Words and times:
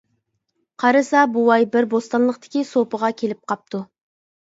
قارىسا 0.83 1.19
بوۋاي 1.35 1.67
بىر 1.75 1.87
بوستانلىقتىكى 1.91 2.63
سۇپىغا 2.71 3.11
كېلىپ 3.21 3.41
قاپتۇ. 3.53 3.83